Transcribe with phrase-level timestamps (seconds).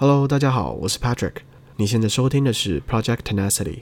[0.00, 1.32] Hello，大家好，我是 Patrick。
[1.74, 3.80] 你现在收听的是 Project Tenacity。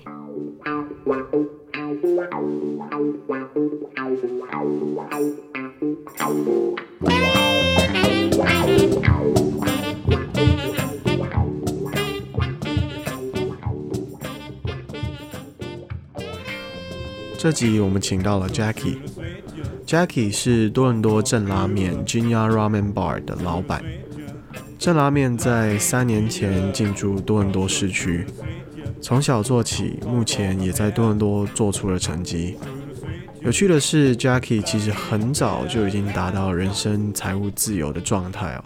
[17.36, 18.96] 这集我们请到了 Jackie。
[19.86, 23.84] Jackie 是多伦多正拉面 Jinya Ramen Bar 的老板。
[24.86, 28.24] 正拉面在三年前进驻多伦多市区，
[29.02, 32.56] 从小做起，目前也在多伦多做出了成绩。
[33.40, 38.62] 有趣的是，Jackie 其实很早就已经达到人生财务自由的状态哦，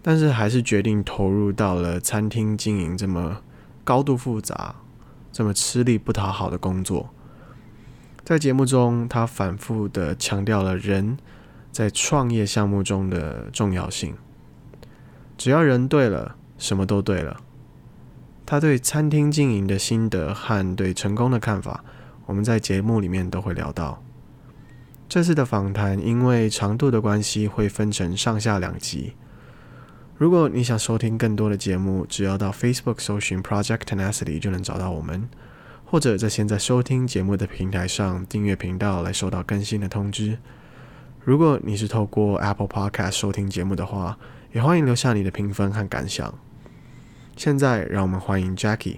[0.00, 3.38] 但是还是决定投入到了餐厅经营这么
[3.82, 4.76] 高度复杂、
[5.32, 7.10] 这么吃力不讨好的工作。
[8.22, 11.18] 在节目中，他反复地强调了人
[11.72, 14.14] 在创业项目中的重要性。
[15.40, 17.40] 只要人对了，什么都对了。
[18.44, 21.82] 他对餐厅经营的心得和对成功的看法，
[22.26, 24.02] 我们在节目里面都会聊到。
[25.08, 29.14] 这次的访谈因为长度的关系，会分成上下两集。
[30.18, 35.26] 如果你想收听更多的节目，只要到 Facebook 搜寻 Project Tenacity 就能找到我们。
[35.86, 40.36] 或者在现在收听节目的平台上订阅频道来收到更新的通知。
[41.24, 44.18] 如果你是透过 Apple Podcast 收听节目的话，
[44.52, 46.34] 也欢迎留下你的评分和感想。
[47.36, 48.96] 现在让我们欢迎 Jackie。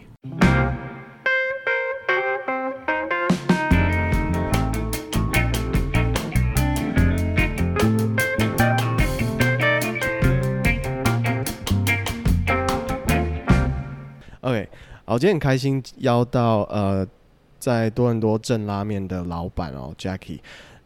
[14.41, 14.69] OK。
[15.05, 17.07] 好，今天很开心邀到呃，
[17.59, 20.41] 在多伦多正拉面的老板哦，Jackie。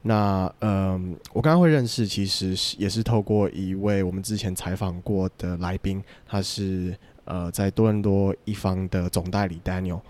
[0.06, 0.92] 那呃，
[1.32, 10.00] 我刚刚会认识，其实是也是透过一位我们之前采访过的来宾，他是呃在多伦多一方的总代理 Daniel。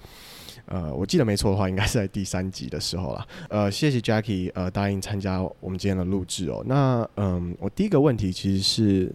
[0.66, 3.26] 呃，我记得没错的话，应该是在第三集的时候了。
[3.48, 6.62] 呃，谢谢 Jackie 呃答应参加我们今天的录制哦。
[6.66, 9.14] 那嗯、我第一个问题其实是，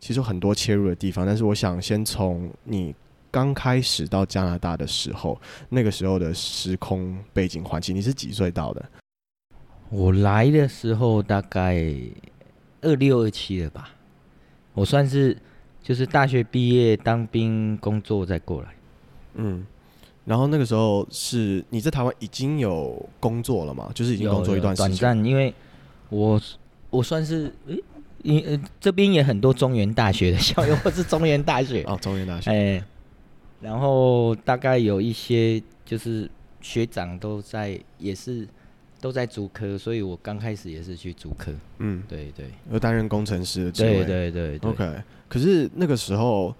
[0.00, 2.94] 其实有很多切入的地方，但是我想先从你。
[3.30, 5.36] 刚开始到加拿大的时候，
[5.68, 8.90] 那个时候的时空背景环境，你是几岁到的？
[9.94, 11.80] 我来的时候大概
[12.80, 13.90] 二六二七了吧，
[14.72, 15.36] 我算是
[15.80, 18.68] 就是大学毕业当兵工作再过来。
[19.34, 19.64] 嗯，
[20.24, 23.88] 然后那个时候是你在台湾已经有工作了嘛？
[23.94, 24.88] 就是已经工作一段时间。
[24.98, 25.54] 短暂，因为
[26.08, 26.40] 我
[26.90, 27.80] 我算是诶，
[28.24, 32.54] 因呃这边也很多中原大学的校友，或是中原大学 哦，中原大学哎。
[32.54, 32.84] 欸
[33.60, 36.30] 然后大概有一些就是
[36.60, 38.46] 学长都在，也是
[39.04, 41.52] 都在竹科，所以我刚开始也是去竹科。
[41.76, 43.96] 嗯，对对，要担任工程师的职位。
[43.96, 45.02] 对对对，对，OK。
[45.28, 46.54] 可是那个时候，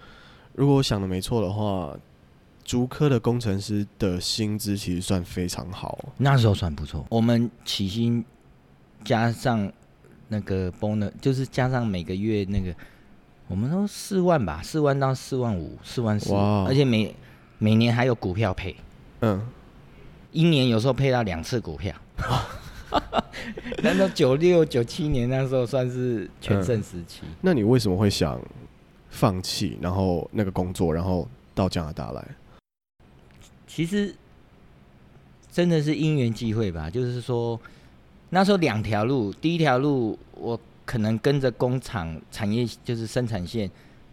[0.53, 1.97] 如果我想的没错的话，
[2.63, 6.13] 竹科的工程师的薪资其实算非常好。
[6.19, 8.23] 那时候算不错，我们起薪
[9.03, 9.73] 加上
[10.29, 12.75] 那个 bonus，就是加上每个月那个。
[13.49, 17.15] 我们都四万吧，四万到四万五，四万四，而且每
[17.57, 18.77] 每年还有股票配，
[19.21, 19.49] 嗯，
[20.31, 21.95] 一年有时候配到两次股票。
[23.83, 27.23] 那时候九六九七年那时候算是全盛时期。
[27.23, 27.29] 嗯。
[27.41, 28.41] 那你为什么会想
[29.11, 32.25] 放弃，然后那个工作，然后到加拿大来？
[33.67, 34.15] 其实
[35.51, 37.61] 真的是因缘际会吧，就是说
[38.31, 40.59] 那时候两条路，第一条路我。
[40.87, 43.71] 可能跟着工厂产业就是生产线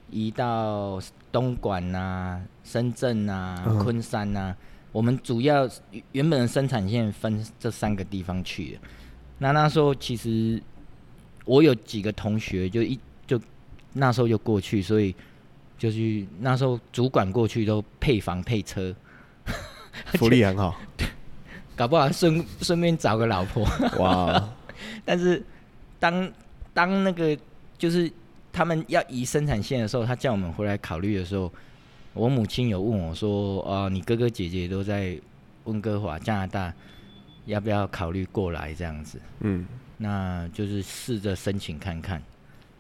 [0.10, 0.98] 移到
[1.30, 4.58] 东莞呐、啊、深圳呐、啊、昆山呐、啊。
[4.92, 5.70] 我们主要
[6.12, 8.80] 原本的生产线分这三个地方去的。
[9.38, 10.62] 那那时候其实
[11.46, 13.40] 我有几个同学就一就
[13.94, 15.16] 那时候就过去，所以
[15.78, 18.94] 就是那时候主管过去都配房配车，
[20.14, 20.80] 福利很好，
[21.76, 23.64] 搞不好顺顺便找个老婆。
[23.98, 24.50] 哇！
[25.06, 25.44] 但是
[26.00, 26.32] 当
[26.74, 27.38] 当那个
[27.78, 28.12] 就是
[28.52, 31.52] 他们要移生产线的时候，他叫我们回来考虑的时候，
[32.14, 35.20] 我母亲有问我说：“哦，你哥哥姐姐都在
[35.66, 36.74] 温哥华加拿大，
[37.46, 39.66] 要不要考虑过来这样子？”嗯，
[39.98, 42.22] 那就是试着申请看看。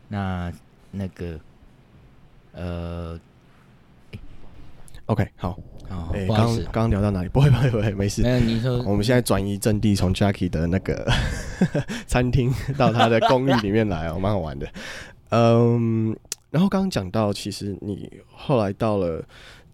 [0.08, 0.52] 那
[0.92, 1.40] 那个
[2.54, 3.20] 呃。
[5.08, 7.28] OK，好，好，哎、欸，刚刚刚聊到哪里？
[7.28, 8.22] 不会，不会，不会，没事。
[8.22, 11.06] 那你说，我们现在转移阵地，从 Jackie 的那个
[12.08, 14.72] 餐厅到他的公寓里面来哦，蛮好玩的。
[15.32, 16.16] 嗯，
[16.52, 19.26] 然后刚刚讲到，其实你后来到了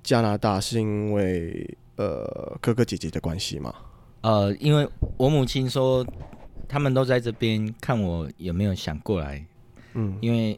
[0.01, 3.75] 加拿大，是因为呃哥哥姐姐的关系吗？
[4.21, 4.87] 呃，因为
[5.17, 6.07] 我母亲说，
[6.69, 9.45] 他们都在这边看我有没有想过来。
[9.95, 10.57] 嗯，因为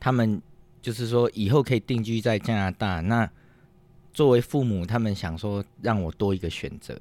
[0.00, 0.42] 他们。
[0.84, 3.00] 就是说以后可以定居在加拿大。
[3.00, 3.26] 那
[4.12, 6.94] 作为父母，他们想说让我多一个选择，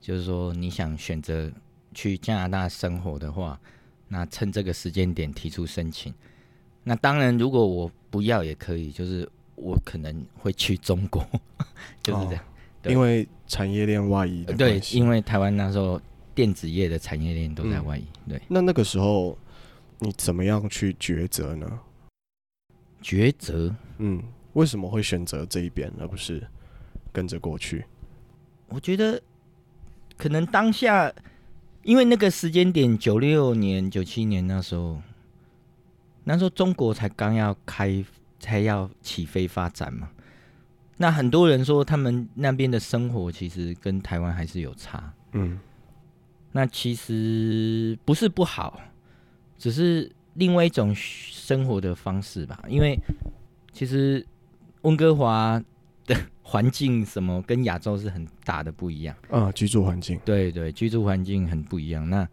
[0.00, 1.48] 就是说你想选择
[1.94, 3.60] 去加拿大生活的话，
[4.08, 6.12] 那趁这个时间点提出申请。
[6.84, 11.24] 那当然，如果我不要也可以，就是我可能会去中国，
[12.02, 12.44] 就是这样。
[12.84, 14.52] 哦、因为产业链外移的。
[14.54, 16.00] 对，因为台湾那时候
[16.34, 18.04] 电子业的产业链都在外移。
[18.26, 18.42] 嗯、对。
[18.48, 19.38] 那那个时候
[20.00, 21.78] 你怎么样去抉择呢？
[23.00, 23.72] 抉择？
[23.98, 24.20] 嗯，
[24.54, 26.44] 为什么会选择这一边，而不是
[27.12, 27.84] 跟着过去？
[28.68, 29.22] 我觉得
[30.16, 31.12] 可能当下，
[31.84, 35.00] 因为那个时间点，九六年、九七年那时候。
[36.24, 38.04] 那时候中国才刚要开，
[38.38, 40.08] 才要起飞发展嘛。
[40.96, 45.12] 那很多人说他们那边的生活其实跟台湾还是有差。
[45.32, 45.58] 嗯，
[46.52, 48.80] 那其实不是不好，
[49.58, 52.62] 只是另外一种生活的方式吧。
[52.68, 52.96] 因为
[53.72, 54.24] 其实
[54.82, 55.60] 温哥华
[56.06, 59.16] 的环境什么跟亚洲是很大的不一样。
[59.28, 60.20] 啊，居住环境。
[60.24, 62.08] 对对，居住环境很不一样。
[62.08, 62.28] 那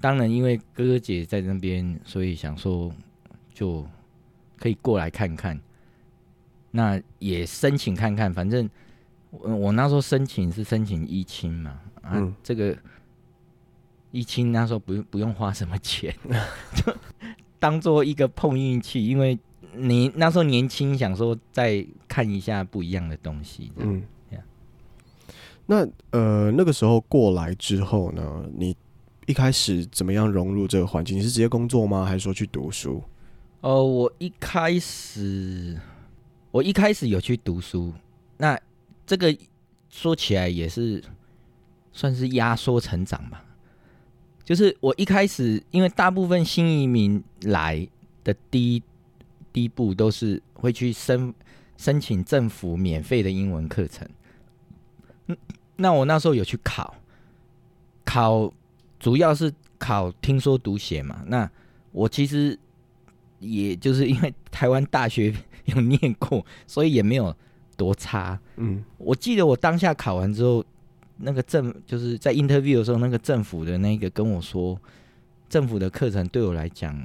[0.00, 2.92] 当然，因为哥哥姐在那边，所以想说。
[3.60, 3.86] 就
[4.58, 5.60] 可以过来看看，
[6.70, 8.32] 那也申请看看。
[8.32, 8.66] 反正
[9.30, 12.74] 我我那时候申请是申请一清嘛，啊，嗯、这个
[14.12, 16.16] 一清那时候不用不用花什么钱，
[16.74, 16.96] 就
[17.60, 19.06] 当做一个碰运气。
[19.06, 19.38] 因为
[19.74, 23.70] 你那时候年轻，想说再看一下不一样的东西。
[23.76, 24.02] 嗯，
[25.66, 28.74] 那呃那个时候过来之后呢，你
[29.26, 31.18] 一开始怎么样融入这个环境？
[31.18, 32.06] 你是直接工作吗？
[32.06, 33.02] 还是说去读书？
[33.62, 35.78] 哦、我一开始，
[36.50, 37.92] 我一开始有去读书，
[38.38, 38.58] 那
[39.06, 39.36] 这个
[39.90, 41.04] 说起来也是
[41.92, 43.44] 算是压缩成长吧。
[44.42, 47.86] 就是我一开始，因为大部分新移民来
[48.24, 48.82] 的第一
[49.52, 51.34] 第一步都是会去申
[51.76, 54.08] 申请政府免费的英文课程。
[55.76, 56.94] 那我那时候有去考，
[58.06, 58.50] 考
[58.98, 61.22] 主要是考听说读写嘛。
[61.26, 61.50] 那
[61.92, 62.58] 我其实。
[63.40, 65.34] 也就是因为台湾大学
[65.64, 67.34] 有念过，所以也没有
[67.76, 68.38] 多差。
[68.56, 70.64] 嗯，我记得我当下考完之后，
[71.16, 74.78] 那个政就是在 interview 的时候，那个政府的那个跟我说，
[75.48, 76.96] 政府的课程对我来讲，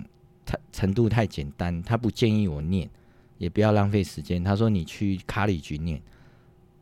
[0.46, 2.90] 太程度太简单，他不建议我念，
[3.38, 4.44] 也不要浪费时间。
[4.44, 6.02] 他说你去 college 念。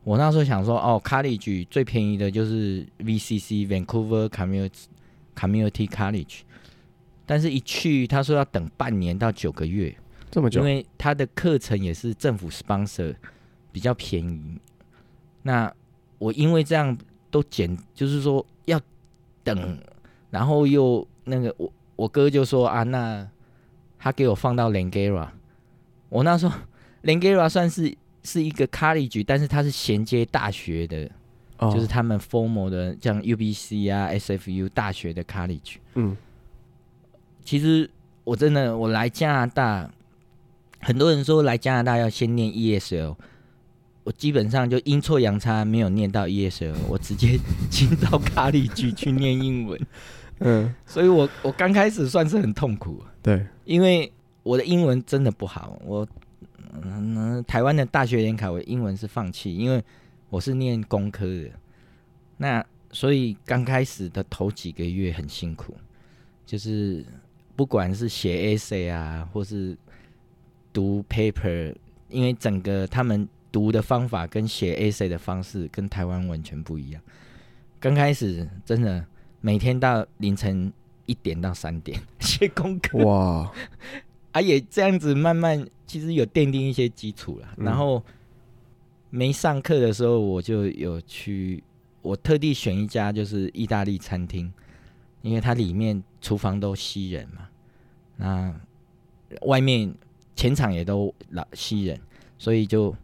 [0.02, 4.84] 我那时候想说，哦，college 最便宜的就是 VCC Vancouver Community
[5.34, 6.40] Community College。
[7.26, 9.94] 但是，一去他说要等半年到九个月，
[10.30, 13.14] 这么久，因为他的课程也是政府 sponsor，
[13.72, 14.60] 比较便宜。
[15.42, 15.72] 那
[16.18, 16.96] 我因为这样
[17.30, 18.78] 都减，就是说要
[19.42, 19.78] 等，
[20.30, 23.26] 然后又那个我我哥就说啊，那
[23.98, 25.28] 他给我放到 Langara，
[26.10, 26.58] 我那时候
[27.04, 31.10] Langara 算是是一个 college，但是它是衔接大学的，
[31.58, 36.14] 哦、就是他们 formal 的，像 UBC 啊、SFU 大学的 college，嗯。
[37.44, 37.88] 其实
[38.24, 39.90] 我真的，我来加拿大，
[40.80, 43.14] 很多人说来加拿大要先念 ESL，
[44.02, 47.38] 我基本上就阴错阳差没有念到 ESL，我直接
[47.70, 49.78] 进到卡里居去念英文。
[50.40, 54.10] 嗯，所以我我刚开始算是很痛苦，对，因为
[54.42, 56.08] 我的英文真的不好，我
[56.82, 59.84] 嗯台湾的大学联考我英文是放弃，因为
[60.30, 61.50] 我是念工科的，
[62.38, 65.76] 那所以刚开始的头几个月很辛苦，
[66.46, 67.04] 就是。
[67.56, 69.76] 不管是写 essay 啊，或是
[70.72, 71.74] 读 paper，
[72.08, 77.00] 因为整个他们读的方法跟写 essay 的方式跟台湾完全不一样。
[77.78, 79.04] 刚开始真的
[79.40, 80.72] 每天到凌晨
[81.06, 83.52] 一点到三点 写功课，哇！
[84.32, 87.48] 啊，也这样子慢慢其实有奠定一些基础了。
[87.56, 88.02] 然后
[89.10, 91.62] 没上课的时候，我就有去，
[92.02, 94.52] 我特地选一家就是意大利餐厅。
[95.24, 97.48] 因为它里面厨房都吸人嘛，
[98.14, 98.54] 那
[99.46, 99.90] 外面
[100.36, 101.98] 前场也都老吸人，
[102.36, 102.94] 所以就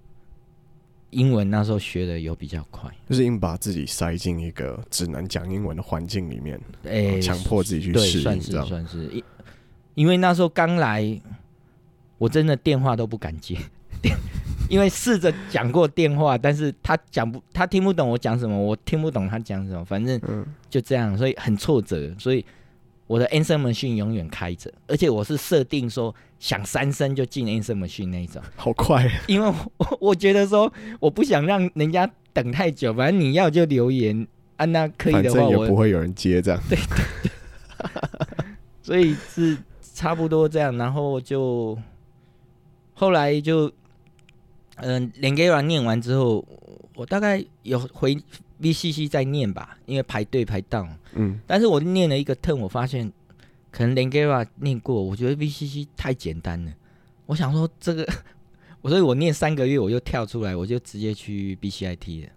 [1.09, 9.25] 英文那时候学的有比较快，就是硬把自己塞进一个只能讲英文的环境里面，哎，强迫自己去适应，算是算是，因
[9.95, 11.19] 因为那时候刚来，
[12.19, 13.57] 我真的电话都不敢接。
[14.71, 20.19] 因为试着讲过电话，但是他讲不，他听不懂我讲什么，我听不懂他讲什么，反正
[20.71, 22.15] 就这样，所以很挫折。
[22.19, 22.45] 所以
[23.09, 29.11] 我的 answer machine 永远开着，而且我是设定说想三声就进 answer machine 那一种，好快。
[29.27, 34.25] 因为我我觉得说我不想让人家等太久，反正你要就留言
[34.57, 36.61] 啊，那可以的话，我也不会有人接这样。
[36.69, 36.79] 对，
[38.85, 39.59] 所以是
[39.95, 41.77] 差不多这样，然后就。
[42.93, 43.73] 后来就，
[44.83, 46.45] 嗯、呃，Langara 念完之后，
[46.95, 48.17] 我大概有回
[48.61, 50.87] VCC 再念吧，因为排队排到。
[51.15, 53.13] 嗯，但是我念了一个 turn，我发现
[53.71, 56.73] 可能 Langara 念过，我觉得 VCC 太简单了。
[57.27, 58.07] 我想说这个，
[58.83, 62.31] 我所以我念三个月，我就跳出来，我就直接去 BCIT 了。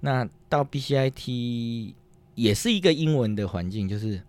[0.00, 1.94] 那到 BCIT
[2.34, 4.20] 也是一个英文的环境，就是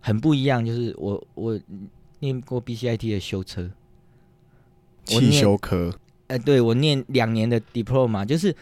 [0.00, 1.60] 很不一样，就是我我。
[2.20, 3.70] 念过 BCIT 的修车，
[5.08, 5.92] 汽修科。
[6.28, 8.54] 哎、呃，对我念两年的 diploma，就是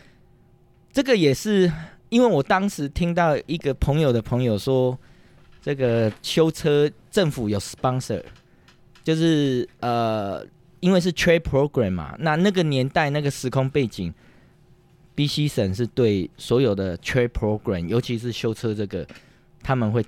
[0.93, 1.71] 这个也是
[2.09, 4.97] 因为我当时听到一个朋友的朋友说，
[5.61, 8.23] 这个修车政府有 sponsor，
[9.03, 10.47] 就是呃，
[10.79, 14.15] 因为是 trade program 嘛，那那个年代那个时空背景
[15.17, 19.05] ，BC 省是对所有的 trade program，尤其是修车这个，
[19.63, 20.07] 他们会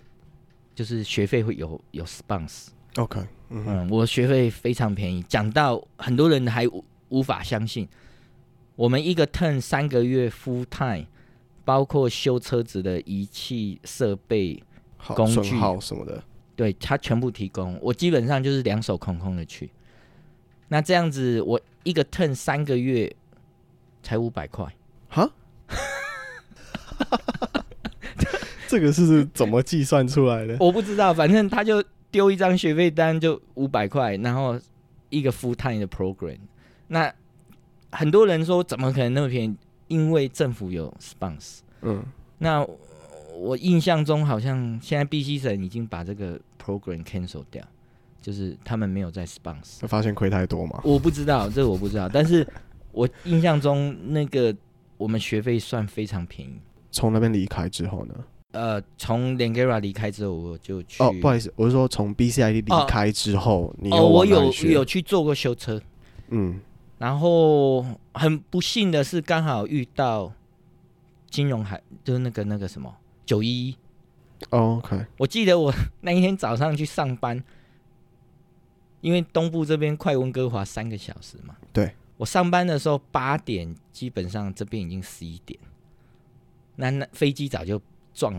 [0.77, 2.69] 就是学费会有有 sponsor。
[2.99, 3.21] OK。
[3.51, 7.89] 嗯，嗯，我学费非常便宜，讲到很多人还无，无法相信。
[8.77, 11.07] 我们一个 turn 三个月 full time，
[11.65, 14.63] 包括修车子的仪器设备、
[15.15, 15.43] 工具
[15.81, 16.23] 什么的，
[16.55, 17.79] 对他全部提供。
[17.81, 19.71] 我基本上就是两手空空的去。
[20.69, 23.11] 那这样子，我一个 turn 三个月
[24.03, 24.67] 才五百块，
[25.09, 25.31] 哈？
[28.69, 30.59] 这个是怎么计算出来的？
[30.61, 31.83] 我不知道，反正他就。
[32.11, 34.59] 丢一张学费单就五百块，然后
[35.11, 36.39] 一个 full time 的 program。
[36.89, 37.13] 那
[37.91, 39.57] 很多人说怎么可能那么便宜？
[39.89, 41.61] 因为政府有 sponsor。
[41.83, 42.05] 嗯，
[42.39, 42.67] 那
[43.35, 47.63] 我印象中好像现在 BC 省已经把这个 program cancel 掉，
[48.21, 49.87] 就是他们没有在 sponsor。
[49.87, 50.81] 发现亏太多吗？
[50.85, 52.09] 我不知道，这个我不知道。
[52.09, 52.47] 但是
[52.93, 54.55] 我印象中那个
[54.97, 56.61] 我们学费算非常便宜。
[56.91, 58.15] 从那边离开之后呢？
[58.53, 61.03] 呃，从 Langara 离开之后，我就去。
[61.03, 65.81] 哦，不好意思，我是说从 BCID 离开之后，哦、你哦，我有有去做过修车，
[66.29, 66.59] 嗯，
[66.97, 70.33] 然后很不幸的是，刚好遇到
[71.29, 72.95] 金融海，就是那个那个什么
[73.27, 73.77] 九一一。
[74.49, 77.45] 哦，OK，我记得我那一天早上去上班，
[79.03, 81.55] 因为东部这边快温哥华三个小时嘛。
[81.71, 85.61] 对，我上班的时候八点，基本上这边已经十一点，
[86.77, 87.79] 那那飞机早就。
[88.19, 88.35] 撞，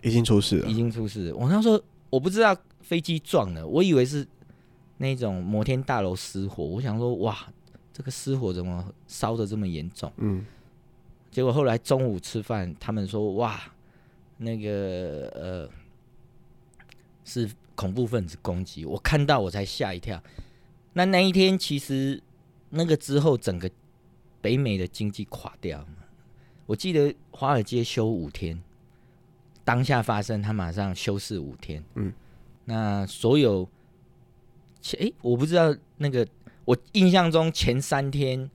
[0.00, 0.66] 已经出事了。
[0.66, 1.36] 已经出事了。
[1.36, 4.26] 我那时候我不知道飞机撞了，我以为是
[4.96, 6.64] 那种摩天大楼失火。
[6.64, 7.36] 我想说，哇，
[7.92, 10.10] 这个失火怎么烧的这么严重？
[10.16, 10.46] 嗯。
[11.30, 13.60] 结果后来中午吃饭，他们说，哇，
[14.38, 15.68] 那个呃
[17.22, 18.86] 是恐怖分子攻击。
[18.86, 20.20] 我看到我才吓一跳。
[20.94, 22.20] 那那一天其实
[22.70, 23.70] 那个之后，整个
[24.40, 25.86] 北美的经济垮掉。
[26.64, 28.58] 我记得华尔街休五天。
[29.68, 31.84] 当下发生，他马上休市五天。
[31.94, 32.10] 嗯，
[32.64, 33.68] 那所有
[34.80, 36.26] 前，哎，我不知道那个，
[36.64, 38.50] 我印象中前三天，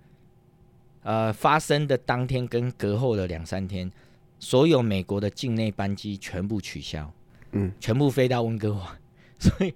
[1.03, 3.91] 呃，发生的当天跟隔后的两三天，
[4.39, 7.13] 所有美国的境内班机全部取消，
[7.51, 8.97] 嗯，全部飞到温哥华。
[9.37, 9.71] 所以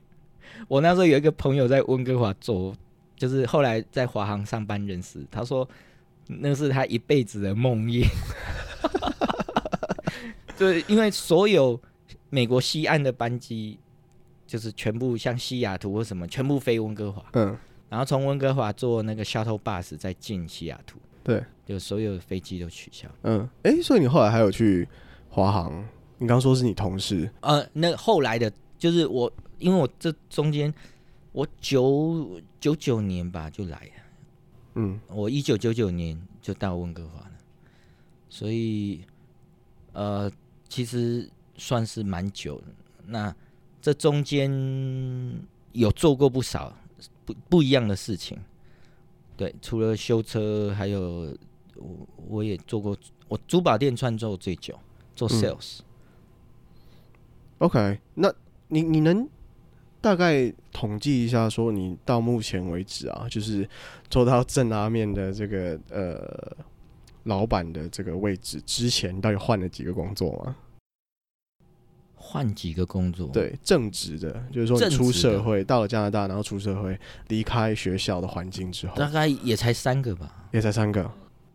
[0.68, 2.76] 我那时候有一个朋友在温哥华做，
[3.16, 5.70] 就是后来在华航上班认识，他说
[6.26, 8.04] 那是他一辈子的梦魇。
[10.58, 11.80] 对，因为所有
[12.30, 13.78] 美国西岸的班机，
[14.48, 17.24] 就是全部像西雅图或什么，全部飞温哥华。
[17.34, 17.56] 嗯，
[17.90, 20.98] 然后从温哥华坐那个 shuttle bus 再进西雅图。
[21.24, 23.08] 对，就所有的飞机都取消。
[23.22, 24.88] 嗯，哎，所以你后来还有去
[25.30, 25.72] 华航？
[26.18, 27.30] 你刚刚说是你同事？
[27.42, 30.74] 呃，那后来的，就是我，因为我这中间，
[31.34, 33.92] 我九九九年吧就来了。
[34.76, 37.32] 嗯，我一九九九年就到温哥华了，
[38.28, 39.02] 所以，
[39.94, 40.32] 呃。
[40.70, 42.66] 其实算是蛮久的，
[43.06, 43.36] 那
[43.82, 44.52] 这中间
[45.72, 46.76] 有做过不少
[47.26, 48.38] 不不一样的事情，
[49.36, 51.36] 对，除了修车，还有
[51.76, 52.98] 我我也做过，
[53.28, 54.78] 我珠宝店创做最久，
[55.16, 55.80] 做 sales。
[55.80, 55.84] 嗯。
[57.60, 58.34] OK，那
[58.68, 59.28] 你你能
[60.02, 63.68] 大概统计一下，说你到目前为止啊，就是
[64.10, 66.58] 做到正拉面的这个呃。
[67.28, 70.56] 老板的这个位置之前，到底换了几个工作吗？
[72.16, 73.30] 换几个工作？
[73.30, 81.10] 对，正职的，就是说你出社会到了加拿大，然后出社会离开学校的环境之后，大概也才三个吧，也才三个。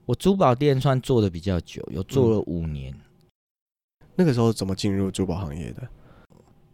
[0.06, 2.92] 我珠宝店算做的比较久，有做了五年。
[2.94, 3.00] 嗯。
[4.14, 5.88] 那个时候怎么进入珠宝行业的？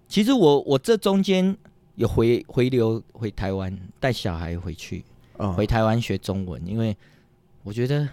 [0.07, 1.57] 其实我我这中间
[1.95, 5.05] 有回回流回台湾带小孩回去，
[5.39, 6.97] 嗯，回台湾学中文，因为
[7.63, 8.09] 我觉得。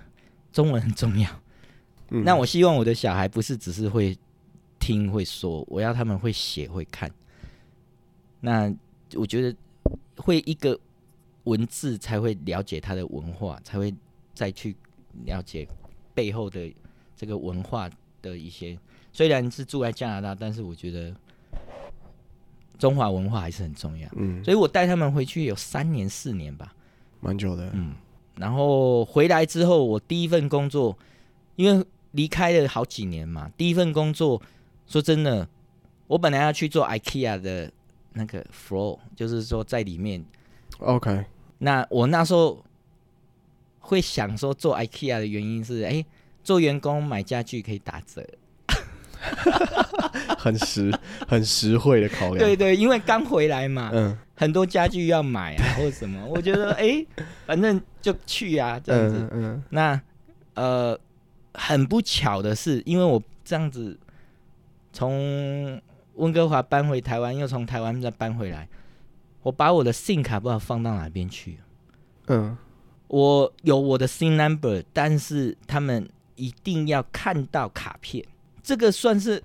[0.55, 1.29] 中文很重要，
[2.11, 4.17] 嗯，那我希望我的小孩不是只是会
[4.79, 7.11] 听会说，我要他们会写会看。
[8.39, 8.73] 那
[9.15, 9.53] 我觉得
[10.15, 10.79] 会一个
[11.43, 13.93] 文字才会了解他的文化，才会
[14.33, 14.73] 再去
[15.25, 15.67] 了解
[16.13, 16.73] 背后的
[17.17, 17.89] 这个文化
[18.21, 18.79] 的一些。
[19.11, 21.13] 虽然是住在加拿大，但是我觉得
[22.79, 24.09] 中华文化还是很重要。
[24.15, 26.73] 嗯，所以我带他们回去有三年四年吧，
[27.19, 27.69] 蛮久的。
[27.73, 27.93] 嗯，
[28.37, 30.97] 然后回来之后，我第一份工作，
[31.55, 34.41] 因为离开了好几年嘛，第一份工作
[34.87, 35.47] 说真的，
[36.07, 37.71] 我本来要去做 IKEA 的
[38.13, 40.23] 那个 floor，就是说在里面。
[40.79, 41.25] OK，
[41.59, 42.63] 那我那时候
[43.79, 46.05] 会想说做 IKEA 的原因是，哎、欸，
[46.43, 48.25] 做员工买家具可以打折。
[50.37, 50.91] 很实
[51.27, 57.07] 很实惠的考量，对对，因为刚回来嘛，嗯，很多家具要买啊，或者什么，我觉得哎、欸，
[57.45, 59.63] 反正就去啊，这样子，嗯，嗯。
[59.69, 59.99] 那
[60.53, 60.99] 呃，
[61.53, 63.97] 很不巧的是，因为我这样子
[64.93, 65.81] 从
[66.15, 68.67] 温哥华搬回台湾，又从台湾再搬回来，
[69.41, 71.59] 我把我的 SIM 卡不知道放到哪边去，
[72.27, 72.55] 嗯，
[73.07, 78.23] 我有我的 SIM number，但是他们一定要看到卡片。
[78.65, 79.41] 这个算是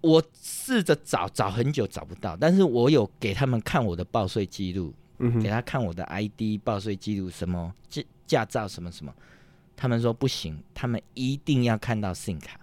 [0.00, 9.12] 我试着找找很久找不到，但是我有给他们看我的报税记录，嗯、给他看我的 ID 报税记录，什么驾驾照什么什么，
[9.74, 12.60] 他们说不行，他们一定要看到 SIM 卡。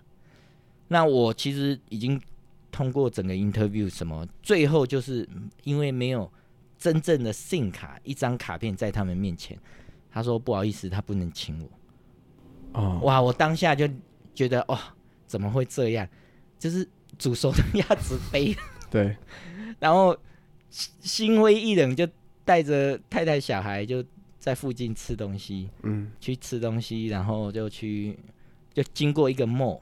[0.87, 2.19] 那我其实已经
[2.71, 5.27] 通过整个 interview 什么，最后就是
[5.65, 6.31] 因为没有
[6.77, 9.59] 真正的 SIM 卡，一张卡片在他们面前，
[10.09, 11.69] 他说不好意思，他不能请我。
[12.79, 13.85] 哦，哇，我当下就
[14.33, 14.79] 觉得哦。
[15.29, 16.09] 怎么会这样？
[16.57, 16.85] 就是
[17.19, 18.57] 煮熟的鸭子飞。
[18.89, 19.15] 对，
[19.79, 20.17] 然后
[20.69, 22.07] 心灰意冷，就
[22.43, 24.03] 带着太太小孩就
[24.39, 25.69] 在附近吃东西。
[25.83, 28.17] 嗯，去吃东西，然后就去
[28.73, 29.79] 就经过一个 mall，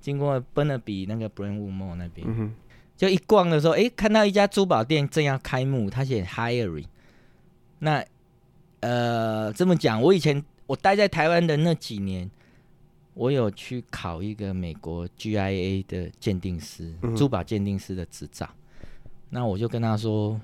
[0.00, 2.26] 经过 Burnaby 那个 Brentwood Mall 那边。
[2.28, 2.52] 嗯，
[2.96, 6.86] 就一逛的时候，哎，看到一家珠宝店正要开幕，他写 hiring。
[7.78, 8.04] 那
[8.80, 12.28] 呃，这么讲，我以前我待在台湾的那几年。
[13.14, 18.48] 我有去考一个美国 GIA 的鉴定师，珠宝鉴定师的执照。
[19.28, 20.40] 那我就跟他说，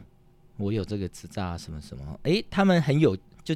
[0.57, 2.20] 我有这个执照，什么什么。
[2.24, 3.55] 诶，他们很有，就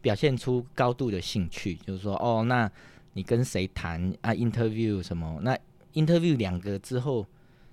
[0.00, 2.70] 表现出高度的兴趣，就是说，哦，那
[3.12, 5.38] 你跟谁谈啊？Interview 什么？
[5.42, 5.58] 那
[5.94, 7.26] Interview 两个之后，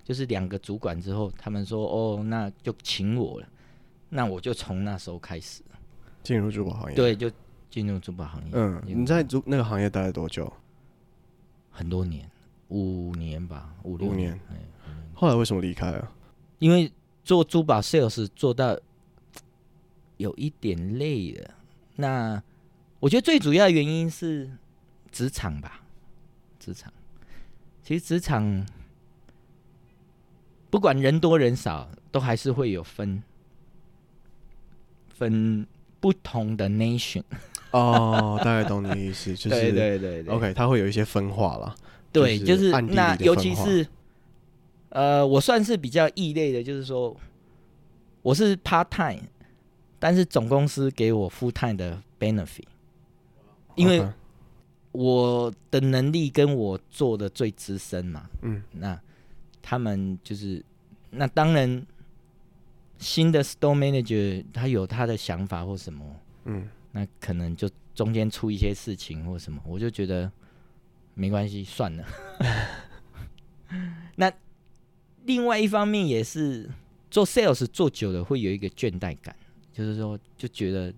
[0.04, 3.48] 就是两个主管之后，他们说，哦，那就请我了。
[4.08, 5.62] 那我就从那时候开始
[6.22, 6.96] 进入珠宝行业。
[6.96, 7.30] 对，就。
[7.70, 10.50] 进入珠宝行业，嗯，你在珠那个行业待了多久？
[11.70, 12.30] 很多年，
[12.68, 14.38] 五年吧，五六年。
[15.12, 16.10] 后来为什么离开了？
[16.58, 16.90] 因为
[17.22, 18.78] 做珠宝 sales 做到
[20.16, 21.54] 有一点累了。
[21.96, 22.42] 那
[22.98, 24.50] 我觉得最主要的原因是
[25.10, 25.82] 职场吧，
[26.58, 26.92] 职场。
[27.82, 28.66] 其实职场
[30.70, 33.22] 不管人多人少，都还是会有分
[35.08, 35.66] 分
[36.00, 37.22] 不同的 nation。
[37.76, 41.74] 哦，大概懂你的意思，就是对对对对，OK，它会有一些分化了。
[42.12, 43.86] 对，就是那尤其是，
[44.88, 47.14] 呃，我算是比较异类的，就是说
[48.22, 49.22] 我是 part time，
[49.98, 52.64] 但是总公司给我 full time 的 benefit，
[53.74, 54.02] 因为
[54.92, 58.98] 我的能力跟我做的最资深嘛，嗯，那
[59.60, 60.64] 他们就是
[61.10, 61.84] 那当然
[62.96, 66.04] 新的 store manager 他有他的想法或什么，
[66.46, 66.68] 嗯。
[66.96, 70.32] 那可能就中间出一些事情或什么，我就觉得
[71.12, 72.06] 没关系，算了。
[74.16, 74.32] 那
[75.26, 76.66] 另外一方面也是
[77.10, 79.36] 做 sales 做久了会有一个倦怠感，
[79.74, 80.94] 就是说就觉得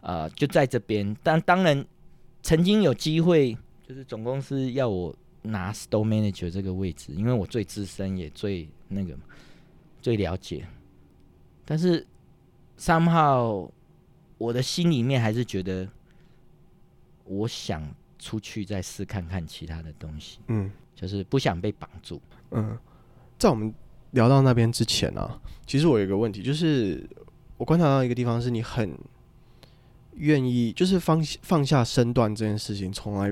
[0.00, 1.14] 啊、就在这边。
[1.22, 1.84] 但当然
[2.42, 3.54] 曾经有机会，
[3.86, 9.14] 就是总公司要我拿 store manager 这个位置，因为我最资深也最那个
[10.00, 10.66] 最了解。
[11.66, 12.06] 但是
[12.78, 13.70] somehow。
[14.40, 15.86] 我的心里面还是觉得，
[17.24, 17.86] 我想
[18.18, 20.38] 出去再试看看其他的东西。
[20.46, 22.18] 嗯，就是不想被绑住。
[22.52, 22.78] 嗯，
[23.38, 23.70] 在我们
[24.12, 27.06] 聊到那边之前啊，其实我有一个问题，就是
[27.58, 28.98] 我观察到一个地方，是你很
[30.14, 33.30] 愿意，就是放放下身段这件事情，从来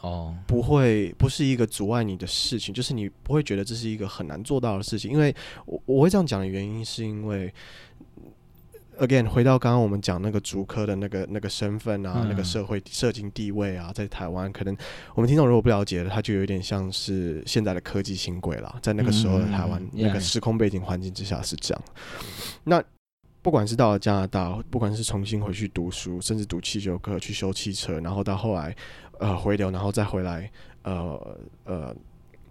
[0.00, 5.10] 哦不会不是一个阻碍你的事情，就是你不会觉得这是一个很难做到的事情。
[5.12, 7.52] 因为我我会这样讲的原因，是因为。
[8.98, 14.76] Again，回到刚刚我们讲那个竹科的那个那个身份啊，嗯、那个社会社经地位啊，在台湾，可能
[15.14, 18.78] 我们听众如果不了解的，他就有点像是现在的科技新贵了。
[18.82, 21.82] 在那个时候的台湾，嗯、那个时空背景环境之下是这样。
[21.88, 22.26] 嗯、
[22.64, 22.84] 那
[23.40, 28.76] 不管是到了加拿大，不管是重新回去读书，甚至读汽修课去修汽车，然后到后来
[29.18, 30.48] 呃回流，然后再回来
[30.82, 31.96] 呃呃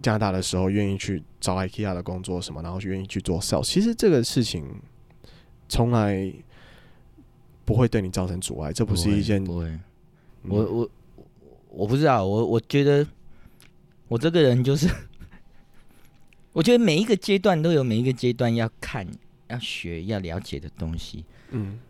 [0.02, 3.64] 加拿大的时候，愿意去找 IKEA 的工作什么，然后就愿意去做 sales。
[3.64, 4.66] 其实这个事情。
[5.72, 6.30] 从来
[7.64, 9.64] 不会对你造成阻碍，这不是一件不会。
[9.64, 9.80] 嗯、
[10.50, 10.90] 我我
[11.70, 13.06] 我不知道，我我觉得
[14.06, 14.86] 我这个人就是，
[16.52, 19.06] 我觉得每一个阶段都有每一个阶段要看、
[19.48, 21.24] 要学、要了解的东西。
[21.52, 21.80] 嗯，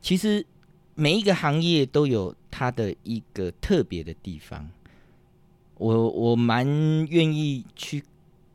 [0.00, 0.42] 其实
[0.94, 4.66] 每一个行业都有它的一个特别的地方。
[5.76, 6.66] 我我蛮
[7.08, 8.02] 愿意去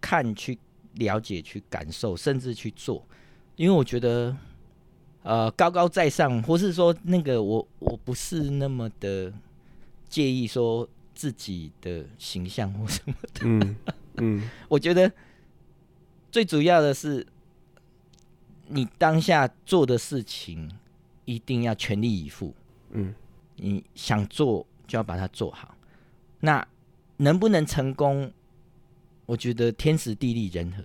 [0.02, 0.58] 看、去
[0.94, 3.06] 了解、去感受，甚至去做，
[3.56, 4.36] 因为我觉得。
[5.28, 9.34] 呃，高高在上，或是说那个我我不是那么的
[10.08, 13.42] 介意说自己的形象或什么的。
[13.44, 13.76] 嗯
[14.16, 15.12] 嗯， 我觉得
[16.32, 17.28] 最主要的是
[18.68, 20.72] 你当下做的事情
[21.26, 22.54] 一定要全力以赴。
[22.92, 23.14] 嗯，
[23.58, 25.76] 你想做就要把它做好。
[26.40, 26.66] 那
[27.18, 28.32] 能不能成功？
[29.26, 30.82] 我觉得天时地利人和。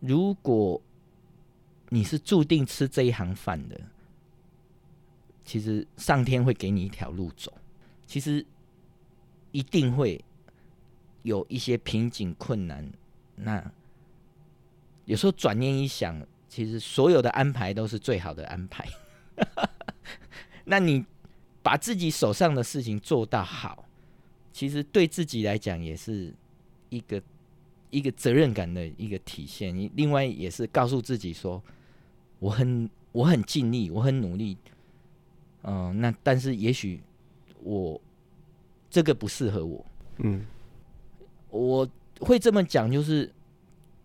[0.00, 0.82] 如果
[1.90, 3.80] 你是注定吃这一行饭的，
[5.42, 7.50] 其实上天会给你一条路走，
[8.06, 8.44] 其实
[9.52, 10.22] 一定会
[11.22, 12.86] 有一些瓶颈困难。
[13.36, 13.72] 那
[15.06, 18.86] 有时候转念一想，其实所有的安排都是最好的安排。
[20.66, 21.06] 那你
[21.62, 23.88] 把自己手上的事情做到好，
[24.52, 26.34] 其实对自己来讲也是
[26.90, 27.22] 一个
[27.88, 29.74] 一个责任感的一个体现。
[29.74, 31.62] 你另外也是告诉自己说。
[32.38, 34.56] 我很我很尽力，我很努力，
[35.62, 37.00] 嗯、呃，那但是也许
[37.62, 38.00] 我
[38.88, 39.84] 这个不适合我，
[40.18, 40.44] 嗯，
[41.50, 41.88] 我
[42.20, 43.32] 会这么讲，就是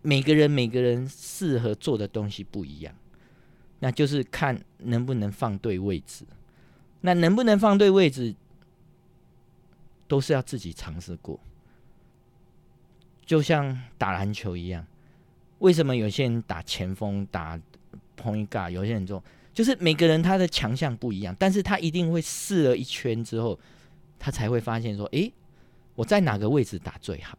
[0.02, 2.94] 每个人每个人适合做的东西不一样，
[3.78, 6.24] 那就是看能不能放对位置，
[7.00, 8.34] 那能不能放对位置，
[10.08, 11.38] 都是要自己尝试过，
[13.24, 14.86] 就像打篮球一样，
[15.60, 17.58] 为什么有些人打前锋打
[18.20, 19.22] pointga 有些人做，
[19.52, 23.58] 就是每个人他的强项不一样，但是他一定会试了一圈之后，
[24.18, 25.32] 他才会发现说，诶，
[25.94, 27.38] 我在哪个位置打最好？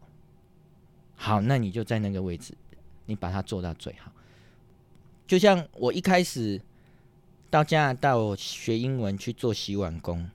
[1.14, 2.54] 好，那你就在那个位置，
[3.06, 4.12] 你把它做到最好。
[5.26, 6.60] 就像我一开始
[7.50, 10.30] 到加拿大，我学英文去做洗碗工，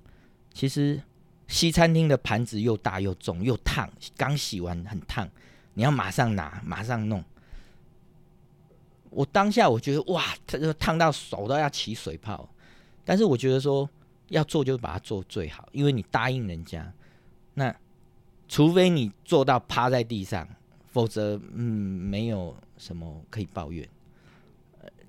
[0.53, 1.01] 其实
[1.47, 5.29] 西餐厅的盘子又大又重又烫，刚洗完很烫，
[5.75, 7.23] 你要马上拿，马上弄。
[9.11, 12.49] 我当下我觉得哇，他就烫到手都要起水泡，
[13.05, 13.87] 但是我觉得说
[14.29, 16.91] 要做就把它做最好，因为你答应人家，
[17.53, 17.75] 那
[18.47, 20.47] 除非你做到趴在地上，
[20.91, 23.87] 否则嗯没有什么可以抱怨，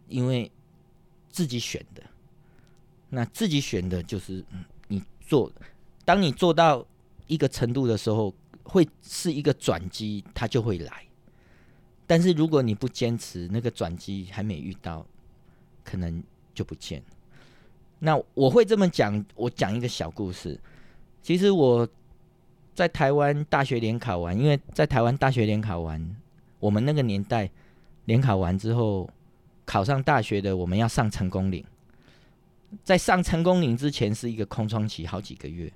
[0.09, 0.51] 因为
[1.31, 2.03] 自己选的，
[3.09, 5.51] 那自己选的就是嗯你做，
[6.05, 6.85] 当你做到
[7.29, 8.35] 一个程度的时候，
[8.65, 11.07] 会是一个转机，它就会来。
[12.13, 15.03] 但是如果你不坚持，那个转机还没遇到，
[15.83, 16.23] 可能
[16.53, 17.03] 就不见。
[18.01, 20.61] 那我会这么讲，我讲一个小故事。
[21.23, 21.89] 其实我
[22.75, 26.17] 在台湾大学联考完，因为在台湾大学联考完，
[26.61, 27.51] 我们那个年代
[28.05, 29.09] 联考完之后
[29.65, 31.65] 考上大学的，我们要上成功岭。
[32.85, 35.73] 在上成功岭之前是一个空窗期，好几个月。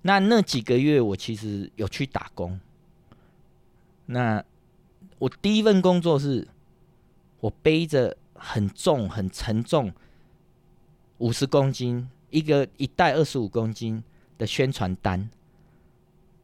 [0.00, 2.58] 那那几个月我其实有去打工。
[4.06, 4.42] 那
[5.18, 6.46] 我第一份工作是，
[7.40, 9.92] 我背着很重、很沉重，
[11.18, 14.02] 五十公斤一个一袋二十五公斤
[14.36, 15.30] 的宣传单，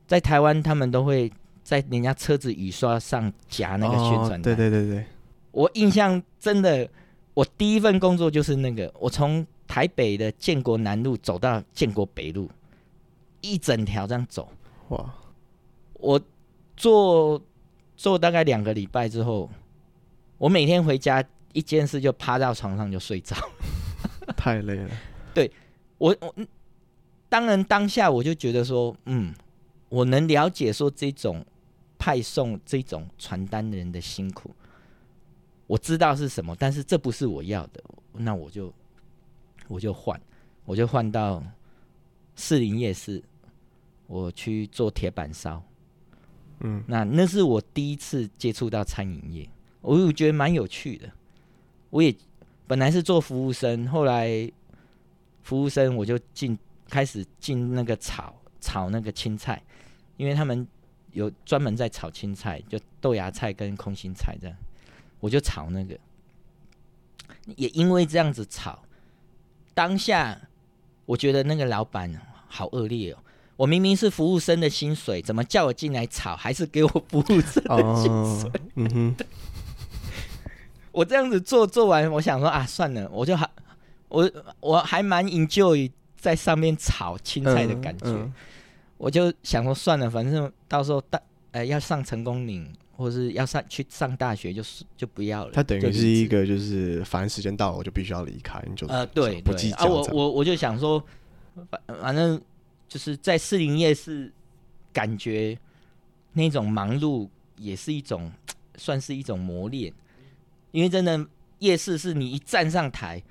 [0.07, 1.31] 在台湾他们都会
[1.63, 4.43] 在人家车子雨刷上夹那个宣传单。
[4.43, 5.05] 对对对对，
[5.51, 6.89] 我印象真的，
[7.35, 12.49] 我第一份工作就是那个，我从台北的建国南路走到建国北路，
[13.41, 14.49] 一整条这样走。
[14.89, 15.15] 哇，
[15.95, 16.21] 我
[16.77, 17.43] 做。
[18.01, 19.51] 做大概两个礼拜之后，
[20.39, 23.37] 我每天回家一件事就趴到床上就睡着，
[24.39, 24.91] 太累了。
[25.35, 25.53] 对
[25.99, 26.35] 我，我
[27.29, 29.35] 当然当下我就觉得说，嗯，
[29.91, 31.45] 我能了解说这种
[31.99, 34.51] 派送这种传单的人的辛苦，
[35.67, 37.85] 我知道是什么，但是这不是我要的，
[38.15, 38.73] 那我就
[39.69, 40.19] 我就换，
[40.65, 41.45] 我就换到
[42.35, 43.23] 士林夜市，
[44.07, 45.63] 我去做铁板烧。
[46.61, 49.49] 嗯，那那是我第一次接触到餐饮业，
[49.81, 51.11] 我我觉得蛮有趣的。
[51.89, 52.15] 我也
[52.67, 54.51] 本来是做服务生，后来
[55.43, 59.63] 服务生我就进开始进那个炒炒那个青菜，
[60.17, 60.67] 因为他们
[61.13, 64.57] 有专门在炒青菜，就豆芽菜跟空心菜这样，
[65.19, 65.99] 我就炒那个。
[67.57, 68.79] 也因为这样子炒，
[69.73, 70.39] 当下
[71.07, 72.15] 我觉得那个老板
[72.47, 73.19] 好恶劣哦。
[73.61, 78.05] 我明明是服务生的薪水，怎么叫我进来炒，还是给我服务生的薪
[78.41, 78.49] 水？
[78.49, 79.15] 哦、嗯哼，
[80.91, 83.47] 我这样子做做完，我想说啊，算了，我就还，
[84.09, 88.07] 我我还蛮 enjoy 在上面炒青菜的感觉。
[88.07, 88.33] 嗯嗯、
[88.97, 91.21] 我就想说算了，反正到时候大
[91.51, 95.53] 呃要上成功岭，或是要上去上大学，就是就不要了。
[95.53, 101.05] 他等于是一个就是反正时间到了，我就必须要离开，你就呃对对啊，我我我就想说，
[101.69, 102.41] 反反正
[102.91, 104.31] 就是在士林夜市，
[104.93, 105.59] 感觉
[106.35, 107.27] 那种忙碌
[107.57, 108.31] 也是一种
[108.77, 109.91] 算是一种磨练，
[110.73, 111.27] 因为真的。
[111.61, 113.23] 夜市是你一站上台，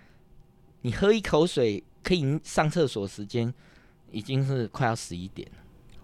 [0.82, 3.52] 你喝一口水可以上厕所，时间
[4.12, 5.50] 已经是快要十一点，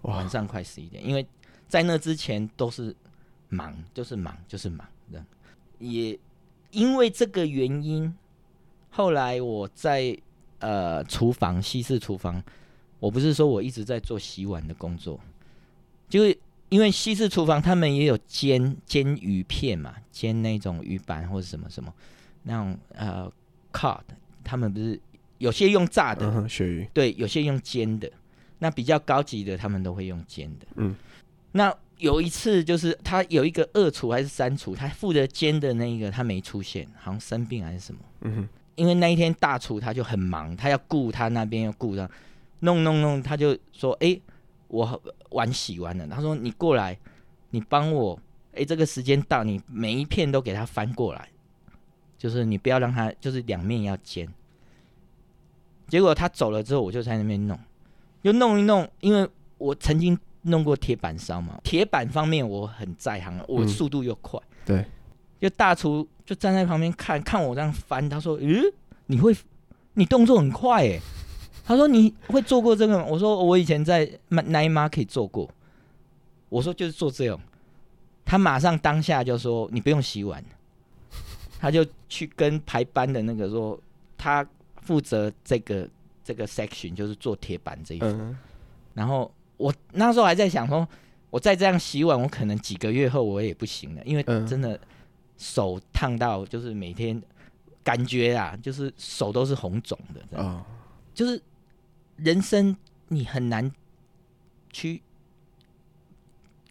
[0.02, 1.06] 晚上快十一点。
[1.06, 1.24] 因为
[1.68, 2.92] 在那之前都是
[3.48, 4.84] 忙，就是忙，就是忙。
[5.78, 6.18] 也
[6.72, 8.12] 因为这个原因，
[8.90, 10.18] 后来我在
[10.58, 12.42] 呃厨房西式厨房，
[12.98, 15.20] 我不是说我一直在做洗碗的工作，
[16.08, 16.38] 就是。
[16.68, 21.94] 因为西式厨房他们也有煎煎鱼片嘛，煎那种鱼板或者什么什么
[22.42, 23.32] 那种呃
[23.72, 24.00] cod，
[24.42, 24.98] 他们不是
[25.38, 28.10] 有些用炸的，鳕鱼，对，有些用煎的。
[28.58, 30.66] 那比较高级的，他们都会用煎的。
[30.74, 30.96] 嗯，
[31.52, 38.00] 那有一次就是他有一个二厨还是三厨，他负责煎的那一个他没出现，好像生病还是什么。
[38.22, 42.10] 嗯哼，因为那一天大厨他就很忙，他要顾他那边要顾到
[42.60, 44.08] 弄弄弄，他就说哎。
[44.08, 44.22] 欸
[44.68, 46.98] 我碗洗完了，他说：“你过来，
[47.50, 48.18] 你帮我。
[48.52, 51.28] 哎，这个时间到，你每一片都给他翻过来，
[52.18, 54.28] 就是你不要让他，就是两面要煎。”
[55.86, 57.56] 结果他走了之后，我就在那边弄，
[58.24, 58.90] 就弄一弄。
[58.98, 64.40] 因为我曾经弄过铁板烧嘛，铁板方面我很在行，我速度又快。
[64.40, 64.84] 嗯、对，
[65.40, 68.64] 就大厨就站在旁边看看我这样翻，他说：“嗯，
[69.06, 69.32] 你会，
[69.94, 71.00] 你动作很快哎。”
[71.68, 75.50] 他说：“你会做过这个吗？”我说：“我以前在 night market 做过。”
[76.48, 77.40] 我说：“就是做这种。”
[78.24, 80.42] 他马上当下就说：“你不用洗碗。”
[81.58, 83.76] 他就去跟排班的那个说
[84.16, 85.88] ：“他负责这个
[86.22, 88.08] 这个 section，就是做铁板这一块。
[88.10, 88.38] 嗯”
[88.94, 90.86] 然后我那时候还在想说
[91.30, 94.78] ：“我再这样洗碗，我可能几个月后我也不行了，因为真的
[95.36, 97.20] 手烫到，就是每天
[97.82, 100.64] 感觉啊，就是手都是红肿的。”啊，
[101.12, 101.42] 就是。
[102.16, 102.76] 人生
[103.08, 103.70] 你很难
[104.70, 105.02] 去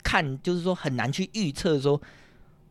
[0.04, 2.02] 看，就是说很难去预测说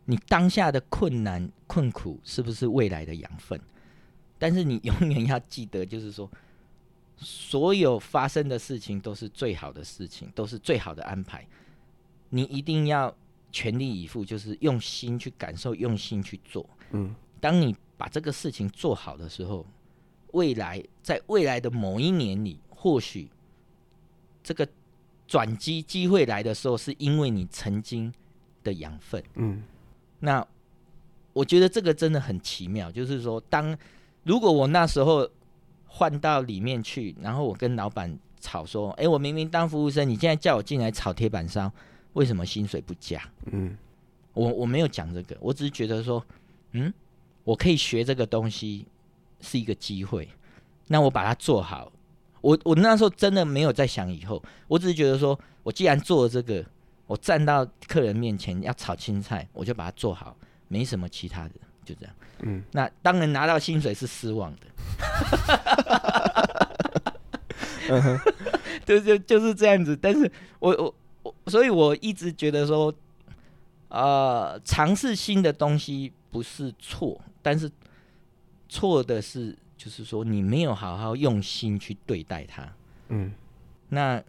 [0.04, 3.60] 你当下的困难困苦是不是未来的养分。
[4.38, 6.30] 但是你永远要记得，就是说
[7.16, 11.46] 所有发生的事情都是最好的事情，都是最好的安排。
[12.30, 13.14] 你一定要
[13.52, 16.68] 全力以赴，就是用心去感受，用心去做。
[16.90, 19.64] 嗯，当你把这个事情做好的时候，
[20.32, 22.58] 未来在未来的某一年里。
[22.84, 23.26] 或许
[24.42, 24.68] 这个
[25.26, 28.12] 转机机会来的时候，是因为你曾经
[28.62, 29.24] 的养分。
[29.36, 29.62] 嗯，
[30.20, 30.46] 那
[31.32, 32.92] 我觉得这个真的很奇妙。
[32.92, 33.74] 就是说，当
[34.22, 35.26] 如果我那时候
[35.86, 41.72] 换到里面去，然后我跟老板吵说：“哎，我明明当服务生，你现在叫我进来炒铁板烧，
[42.12, 43.18] 为什么薪水不加？”
[43.50, 43.74] 嗯，
[44.34, 46.22] 我我没有讲这个，我只是觉得说，
[46.72, 46.92] 嗯，
[47.44, 48.84] 我可以学这个东西
[49.40, 50.28] 是一个机会，
[50.88, 51.90] 那我把它做好。
[52.44, 56.62] 我我那时候真的没有在想以后，我只是觉得说，我既然做了这个，
[57.06, 60.36] 我站到客人面前要炒青菜，我就把它做好，
[60.68, 61.54] 没什么其他的，
[61.86, 62.14] 就这样。
[62.40, 64.60] 嗯，那当然拿到薪水是失望的，
[67.88, 68.20] 嗯
[68.84, 69.96] 就就就是这样子。
[69.96, 72.92] 但是我我我，所以我一直觉得说，
[73.88, 77.70] 呃，尝试新的东西不是错，但是
[78.68, 79.56] 错的是。
[79.84, 82.72] 就是说，你没有好好用心去对待它。
[83.08, 83.30] 嗯，
[83.90, 84.24] 那，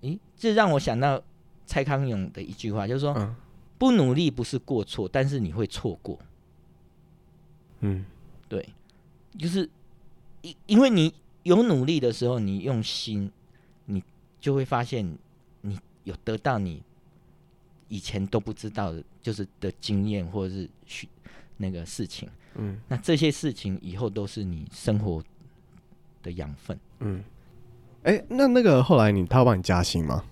[0.00, 1.22] 诶，这让我想到
[1.64, 3.36] 蔡康永的一句话，就是说，嗯、
[3.78, 6.18] 不努力不是过错，但是你会错过。
[7.82, 8.04] 嗯，
[8.48, 8.68] 对，
[9.38, 9.70] 就是
[10.42, 11.14] 因因为你
[11.44, 13.30] 有努力的时候，你用心，
[13.84, 14.02] 你
[14.40, 15.16] 就会发现
[15.60, 16.82] 你有得到你
[17.86, 21.06] 以前都不知道的，就是的经验或者是学
[21.58, 22.28] 那个事情。
[22.58, 25.22] 嗯，那这些事情以后都是你生活
[26.22, 26.78] 的养分。
[27.00, 27.22] 嗯，
[28.02, 30.24] 哎、欸，那那个后来你他要帮你加薪吗？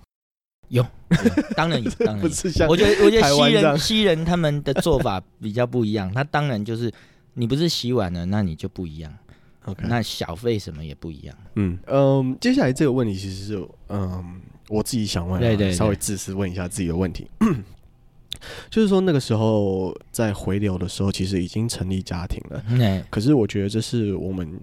[0.68, 2.68] 有，有，当然有， 当然有。
[2.68, 6.90] 我觉得我觉得西人西人他们的做法比较不一样， 他当然就是
[7.34, 9.12] 你不是洗碗了，那你就不一样。
[9.66, 11.36] OK，那小费什么也不一样。
[11.56, 17.30] 嗯嗯，接下来这个问题其实是嗯我自己想问，对，对对，稍微自私问一下自己的问题。
[18.70, 22.64] 就是说，那个时候在回流的时候，其实已经成立家庭了。
[22.68, 24.60] 嗯、可是我觉得这是我们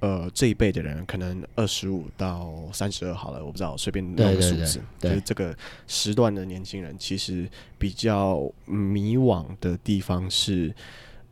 [0.00, 4.80] 呃这一辈的人，可能二十五到三十二好了，我不知道，随便弄个数字。
[4.98, 7.48] 就是这个时段的年轻人，其实
[7.78, 10.74] 比较迷惘的地方是，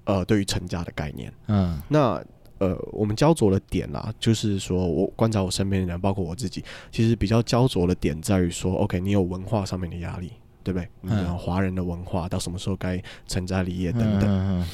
[0.04, 1.32] 呃，对于成家的概念。
[1.48, 2.22] 嗯，那
[2.58, 6.62] 呃，我们焦灼的点啦，就是说我观察我身边的人，包括我自己，
[6.92, 10.30] 其实比较焦灼的点在于说，OK，你有文化上面的压力，
[10.62, 10.88] 对不对？
[11.00, 14.22] 你的华人的文化到什么时候该成家立业等等。
[14.22, 14.66] 嗯嗯嗯。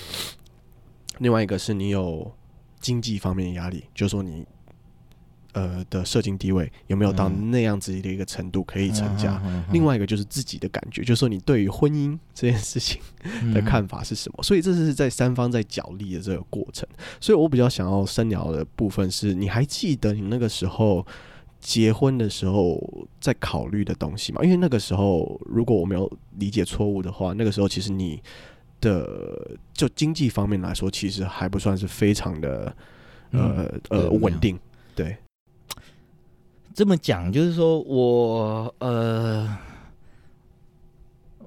[1.19, 2.33] 另外一个是你有
[2.81, 4.47] 经济方面的压力，就是说你。
[5.53, 9.41] 呃的社经地位有没有到那样子的一个程度可以成家？
[9.43, 13.01] 嗯、另外一个就是自己的感觉，就是说你对于婚姻这件事情
[13.55, 14.37] 的看法是什么？
[14.41, 16.87] 嗯、所以这是在三方在角力的这个过程。
[17.23, 21.07] 所以我比较想要深聊的部分是，你还记得你那个时候
[21.67, 22.81] 结婚的时候
[23.21, 24.41] 在考虑的东西嘛？
[24.45, 28.23] 因为那个时候如果我没有理解错误的话，那个时候其实你
[28.81, 32.73] 的就经济方面来说，其实还不算是非常的
[33.33, 34.57] 呃、嗯、呃稳定，
[34.95, 35.17] 对。
[36.73, 39.59] 这么讲就是说我呃，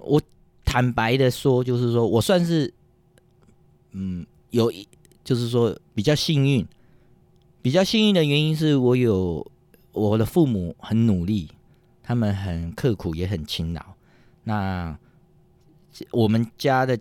[0.01, 0.21] 我
[0.65, 2.73] 坦白的说，就是说我算是
[3.91, 4.85] 嗯有一，
[5.23, 6.67] 就是说比较幸运，
[7.61, 9.49] 比较幸运的原因是我有
[9.99, 11.49] 我的父母很努力，
[12.01, 13.83] 他们很刻苦也很勤劳。
[14.43, 14.97] 那
[16.11, 16.97] 我们家的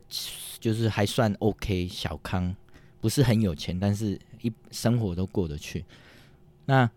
[0.58, 2.54] 就是还算 OK 小康，
[3.00, 5.84] 不是很有钱，但是一生活都过得去。
[6.66, 6.90] 那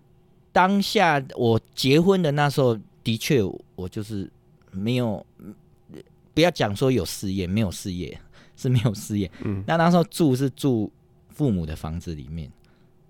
[0.51, 3.41] 当下我结婚的那时候，的确
[3.75, 4.29] 我就是
[4.71, 5.25] 没有，
[6.33, 8.19] 不要讲说有事业，没有事业
[8.57, 9.31] 是没有事业。
[9.45, 10.91] 嗯，那那时候住是住
[11.29, 12.51] 父母的房子里面。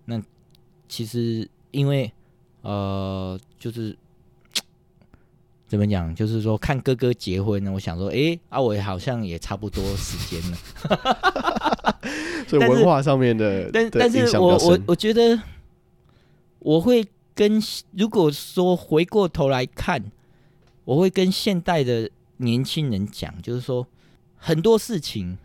[0.05, 0.21] 那
[0.87, 2.11] 其实因为
[2.61, 3.95] 呃，就是
[5.67, 10.57] 怎么讲，就是说看哥哥结婚呢，我想说，哎、欸，啊，我好像也差不多时间了。
[12.47, 15.41] 所以文化上面的，但但是我我我觉得
[16.59, 17.07] 我会。
[17.33, 17.59] 跟
[17.93, 20.11] 如果说回过头来看，
[20.83, 23.87] 我会跟现代的年轻人讲，就是说
[24.35, 25.37] 很多事情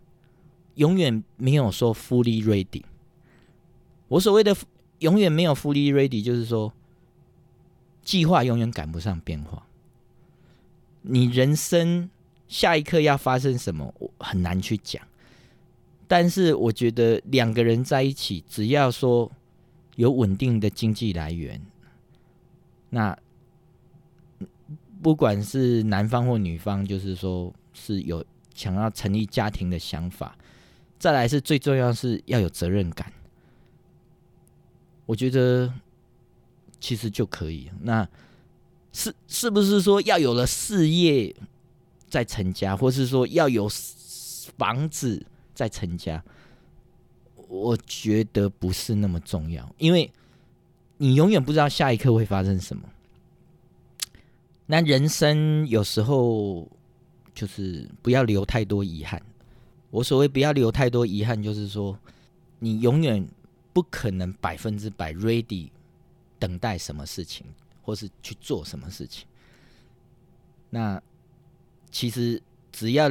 [0.75, 2.83] 永远没有说 fully ready。
[4.09, 4.55] 我所谓的
[4.99, 6.71] 永远没有 fully ready，就是说
[8.07, 9.66] 计划永远赶不上变化。
[11.03, 12.09] 你人生
[12.47, 15.03] 下一刻要发生什么，我很难去讲。
[16.07, 19.31] 但是我觉得两个人在一起，只要说
[19.97, 21.61] 有稳定的经济来源。
[22.90, 23.19] 那
[25.03, 30.38] 不管是男方或女方，就是说是有想要成立家庭的想法，
[30.97, 33.12] 再来是最重要是要有责任感。
[35.07, 35.73] 我觉得
[36.87, 37.70] 其实就可以。
[37.81, 38.09] 那
[38.92, 41.35] 是是不是说要有了事业
[42.09, 43.68] 再成家，或是说要有
[44.57, 46.22] 房子再成家？
[47.49, 50.11] 我觉得不是那么重要，因为。
[50.99, 52.83] 你永远不知道下一刻会发生什么。
[54.64, 56.66] 那人生有时候
[57.35, 59.20] 就是不要留太多遗憾。
[59.90, 61.94] 我所谓不要留太多遗憾，就是说
[62.61, 63.29] 你永远
[63.75, 65.68] 不可能百分之百 ready
[66.38, 67.46] 等待什么事情，
[67.83, 69.27] 或是去做什么事情。
[70.70, 71.03] 那
[71.90, 73.11] 其实只要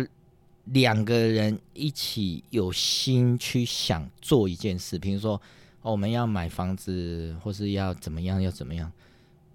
[0.65, 5.41] 两个人一起有心去想做一件事，比如说。
[5.81, 8.91] 我们要买房子，或是要怎么样，要怎么样？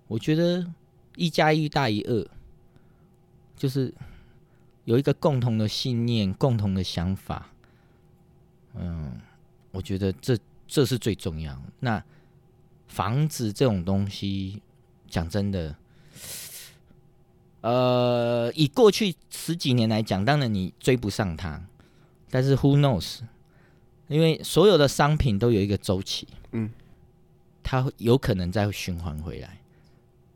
[0.06, 0.64] 我觉得
[1.16, 2.24] 一加一大于二，
[3.56, 3.92] 就是
[4.84, 7.50] 有一个共同的信念、共同的想法。
[8.76, 9.20] 嗯，
[9.72, 11.60] 我觉得这这是最重要。
[11.80, 12.00] 那
[12.90, 14.60] 房子这种东西，
[15.08, 15.76] 讲真的，
[17.60, 21.64] 呃，以过去十几年来讲，当然你追不上它，
[22.30, 23.20] 但是 Who knows？
[24.08, 26.72] 因为所有的商品都有一个周期，嗯，
[27.62, 29.60] 它有可能再循环回来，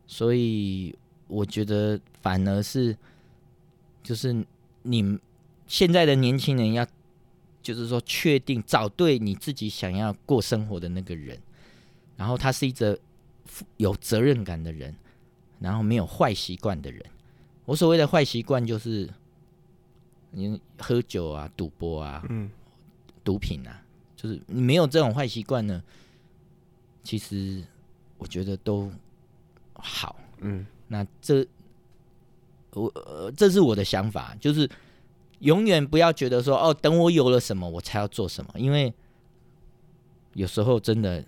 [0.06, 0.94] 所以
[1.26, 2.96] 我觉得反而是，
[4.00, 4.46] 就是
[4.82, 5.18] 你
[5.66, 6.86] 现在的年轻人要，
[7.60, 11.36] 就是说确定找对你自己想要过生活的那个人，
[12.16, 12.98] 然后他是一个
[13.76, 14.94] 有责任感的人，
[15.60, 17.04] 然后没有坏习惯的人。
[17.64, 19.08] 我所谓的坏习惯就是，
[20.30, 22.50] 你喝酒啊、赌博啊，嗯。
[23.24, 23.82] 毒品啊，
[24.14, 25.82] 就是你没有这种坏习惯呢，
[27.02, 27.64] 其实
[28.18, 28.92] 我觉得都
[29.72, 30.20] 好。
[30.40, 31.42] 嗯，那这
[32.72, 34.68] 我呃，这是我的想法，就是
[35.38, 38.92] 永远不要觉得说哦，等我有了什么，我才要做什么，因为
[40.34, 41.24] 有时候真的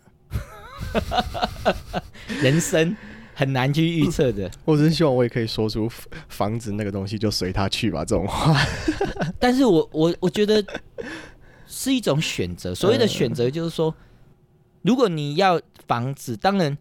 [2.43, 2.97] 人生
[3.35, 4.51] 很难去预测的。
[4.65, 5.91] 我真希望我也可以说出
[6.29, 8.57] 房子那个东西就随他去吧这种话。
[9.39, 10.65] 但是我我我觉得。
[11.69, 12.73] 是一种选择。
[12.73, 13.93] 所谓的选择，就是说，
[14.83, 16.79] 如果你要房子，当然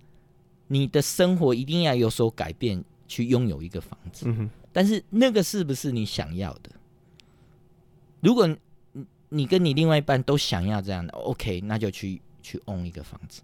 [0.68, 4.28] 你的生活一定要有所改变，去拥有一个房子。
[4.72, 6.70] 但是那个是不是你想要的？
[8.22, 8.48] 如果
[9.30, 13.42] 你跟你另外一半都想要这样的，OK，那就去去 own 一个房子。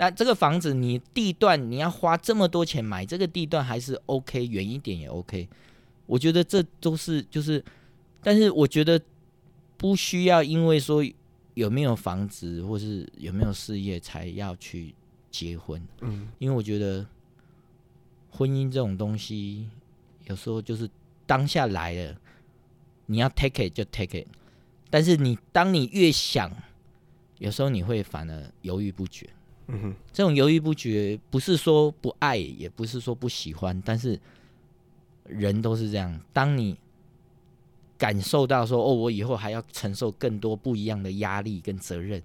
[0.00, 5.46] 那这个房子你地段你要花这么多钱买这个地段还是 OK，远一点也 OK。
[6.06, 7.62] 我觉得这都是就是，
[8.22, 8.98] 但是我觉得
[9.76, 11.04] 不需要因为说
[11.52, 14.94] 有没有房子或是有没有事业才要去
[15.30, 15.86] 结婚。
[16.00, 17.06] 嗯，因为我觉得
[18.30, 19.68] 婚姻这种东西
[20.24, 20.88] 有时候就是
[21.26, 22.16] 当下来了，
[23.04, 24.26] 你要 take it 就 take it，
[24.88, 26.50] 但是你当你越想，
[27.36, 29.28] 有时候你会反而犹豫不决。
[29.72, 34.18] 嗯哼，这种犹豫不决不是说不爱，也不是说不喜欢，但是。
[35.26, 36.76] 人都是这样，当你
[37.96, 42.20] 感受到说哦，我以后还要承受更多不一样的压力跟责任，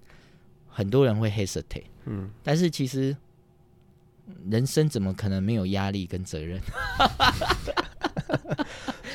[0.66, 1.84] 很多人会 hesitate。
[2.06, 3.16] 嗯，但是其实
[4.50, 6.60] 人生怎么可能没有压力跟责任？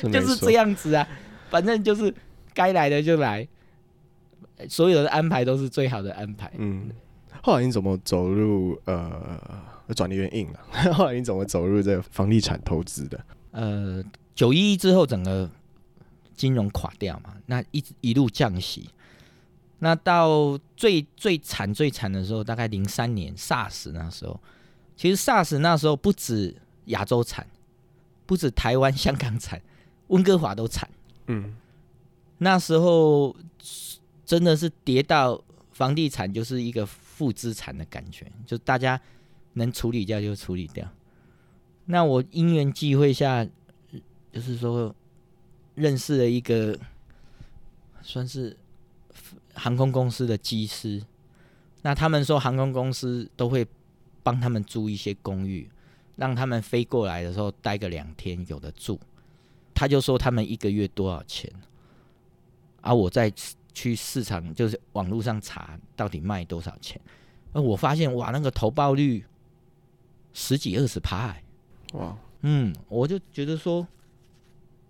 [0.10, 1.06] 就是这样子啊，
[1.50, 2.14] 反正就是
[2.54, 3.46] 该来的就来，
[4.70, 6.50] 所有的安排都是最好的安排。
[6.56, 6.90] 嗯，
[7.42, 9.38] 后来你怎么走入呃，
[9.94, 10.60] 转的有点硬了。
[10.94, 13.22] 后来你怎么走入这个房地产投资的？
[13.50, 14.02] 呃，
[14.34, 15.50] 九一一之后，整个
[16.34, 18.88] 金融垮掉嘛，那一一路降息，
[19.80, 24.40] 那到最最惨最惨的时候，大概零三年 SARS 那时候，
[24.96, 26.54] 其实 SARS 那时候不止
[26.86, 27.46] 亚洲惨，
[28.24, 29.60] 不止台湾、香港惨，
[30.06, 30.88] 温哥华都惨。
[31.26, 31.54] 嗯，
[32.38, 33.36] 那时候
[34.24, 36.86] 真的是跌到房地产就是一个
[37.22, 39.00] 负资产的感觉，就大家
[39.52, 40.84] 能处理掉就处理掉。
[41.84, 43.46] 那我因缘际会下，
[44.32, 44.92] 就是说
[45.76, 46.76] 认识了一个
[48.02, 48.56] 算是
[49.54, 51.00] 航空公司的机师。
[51.82, 53.64] 那他们说航空公司都会
[54.24, 55.70] 帮他们租一些公寓，
[56.16, 58.98] 让他们飞过来的时候待个两天有的住。
[59.72, 61.48] 他就说他们一个月多少钱，
[62.80, 63.32] 而我在
[63.74, 67.00] 去市场就是网络上查到底卖多少钱。
[67.52, 69.24] 那我发现哇，那个投报率
[70.32, 71.28] 十几二十趴。
[71.28, 71.42] 欸
[71.92, 73.86] 哇，嗯，我就觉得说，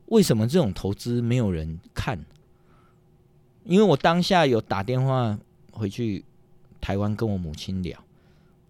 [0.07, 2.25] 为什么这种投资没有人看？
[3.65, 5.39] 因为我当下有打电话
[5.71, 6.25] 回去
[6.81, 8.03] 台湾跟我母亲聊，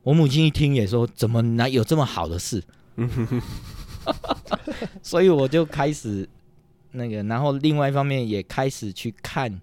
[0.03, 2.63] 我母亲一听也说，怎么哪有这么好的事？
[5.03, 6.29] 所以我就开始
[6.91, 9.61] 那个，然后另外一方面也开始去看，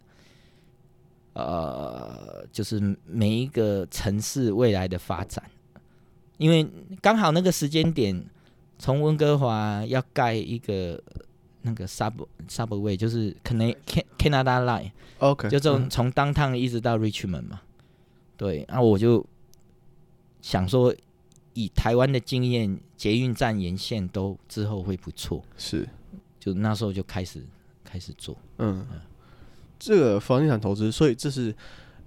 [1.33, 5.43] 呃，就是每一个城市未来的发展，
[6.37, 6.67] 因为
[7.01, 8.25] 刚好那个时间点。
[8.81, 11.03] 从温哥华要盖一个
[11.63, 12.13] 那个 sub
[12.47, 13.75] subway，就是 Can
[14.17, 17.59] Canada Line，OK，就从从 downtown 一直到 Richmond 嘛。
[18.37, 19.25] 对，然后我就
[20.41, 20.95] 想说，
[21.55, 25.43] 以台湾的经验，捷运站沿线都之后会不错。
[25.57, 25.85] 是，
[26.39, 27.43] 就那时候就开始
[27.83, 28.33] 开始做。
[28.59, 29.01] 嗯，嗯
[29.79, 31.55] 这个房地产投资，所以这是。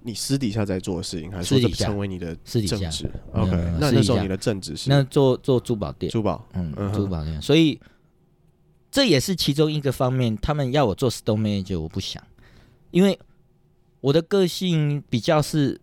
[0.05, 7.41] 你私底下在做的事情，还是说成为你的正职？OK，那那时候你的正职是那做做珠宝店，珠宝，嗯，珠宝店。
[7.41, 7.79] 所以
[8.91, 10.35] 这也是其中一个方面。
[10.35, 12.21] 他们要我做 store manager，我不想，
[12.91, 13.17] 因为
[14.01, 15.79] 我的个性比较是，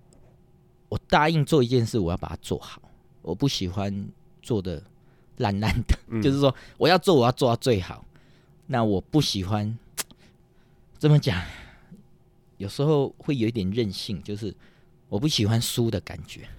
[0.91, 2.82] 我答应做一件事，我要把它做好。
[3.22, 4.07] 我不喜欢
[4.43, 4.82] 做的
[5.38, 8.05] 烂烂的，嗯、就是说我要做，我要做到最好。
[8.66, 9.78] 那我不喜欢
[11.01, 11.43] 这么讲。
[12.61, 14.55] 有时候会有一点任性，就是
[15.09, 16.47] 我不喜欢输的感觉。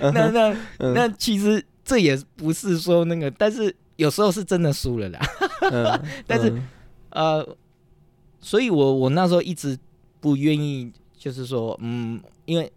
[0.00, 5.20] 那那那其实这也不是说那个，但是有时候是真的输了啦。
[6.26, 6.50] 但是
[7.10, 7.46] 呃，
[8.40, 9.78] 所以我我那时候一直
[10.20, 12.72] 不愿意，就是说，嗯，因为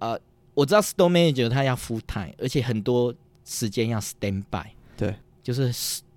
[0.00, 0.20] 呃，
[0.52, 3.14] 我知道 store manager 他要 full time，而且很多
[3.46, 4.66] 时间要 stand by。
[4.98, 5.72] 对，就是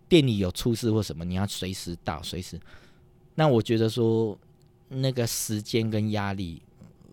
[0.09, 2.59] 店里有出事或什么，你要随时到，随时。
[3.35, 4.37] 那我觉得说，
[4.89, 6.61] 那个时间跟压力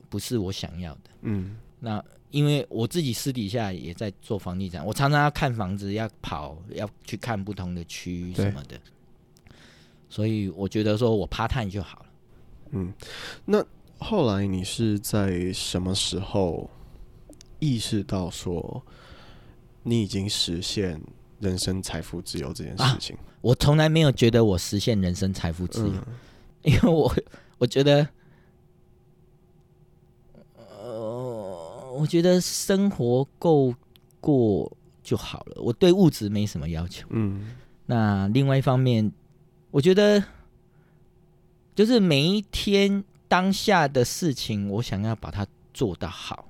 [0.09, 1.11] 不是我想要的。
[1.23, 8.77] 嗯，那因为我自己私底下也在做房地产，我常常要看房子，要跑，要去看不同的区什么的。
[8.77, 8.81] 对
[10.09, 12.07] 所以我觉得说我 part time 就好了。
[12.73, 12.93] 嗯，
[13.45, 13.65] 那
[13.99, 16.69] 后来你是在什么时候
[17.59, 18.85] 意识到说
[19.85, 21.01] 你已经实现
[21.39, 23.17] 人生财富自由这件事情？
[23.17, 26.05] 啊我从来没有觉得我实现人生财富自由，嗯、
[26.63, 27.11] 因为我
[27.57, 28.07] 我觉得，
[30.57, 33.75] 呃，我觉得生活够
[34.21, 34.71] 过
[35.03, 35.63] 就好了。
[35.63, 37.07] 我对物质没什么要求。
[37.11, 39.11] 嗯，那另外一方面，
[39.71, 40.23] 我觉得
[41.75, 46.47] 就是每一天当下的事情，我想要把它做到好，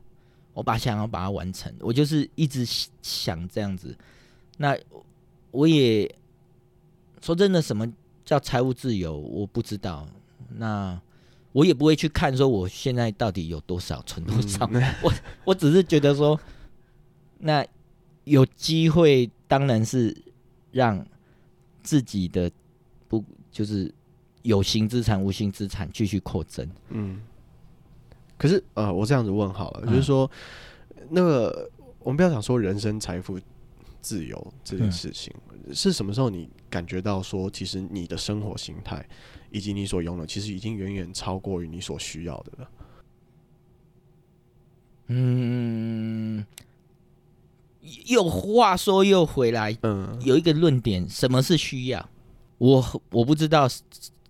[0.54, 2.66] 我把想要把它完成，我就是一直
[3.00, 3.96] 想这样子。
[4.56, 4.76] 那
[5.52, 6.12] 我也。
[7.20, 7.90] 说真的，什么
[8.24, 9.16] 叫财务自由？
[9.16, 10.06] 我不知道。
[10.56, 11.00] 那
[11.52, 15.12] 我也不会去看说我现在到底有多少存多少，嗯、 我
[15.44, 16.38] 我只是觉得说，
[17.38, 17.64] 那
[18.24, 20.16] 有机会当然是
[20.72, 21.04] 让
[21.82, 22.50] 自己的
[23.08, 23.92] 不就是
[24.42, 26.68] 有形资产、无形资产继续扩增。
[26.88, 27.20] 嗯，
[28.36, 30.30] 可是呃，我这样子问好了，嗯、就是说，
[31.10, 33.38] 那个我们不要想说人生财富
[34.00, 39.06] 自由这件事情，嗯、是什么时候你感觉到说，其实你的生活形态
[39.50, 42.70] 以及你所拥有，其实已经远远超过于你所需要的了？
[45.08, 46.46] 嗯，
[48.06, 52.08] 又话说又回来，嗯，有一个论点，什么是需要？
[52.58, 53.68] 我我不知道，